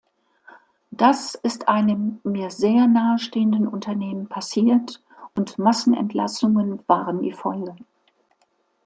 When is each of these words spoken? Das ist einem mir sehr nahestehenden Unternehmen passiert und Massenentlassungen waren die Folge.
Das 0.89 1.35
ist 1.35 1.67
einem 1.67 2.21
mir 2.23 2.49
sehr 2.49 2.87
nahestehenden 2.87 3.67
Unternehmen 3.67 4.27
passiert 4.27 4.99
und 5.35 5.59
Massenentlassungen 5.59 6.79
waren 6.87 7.21
die 7.21 7.33
Folge. 7.33 7.75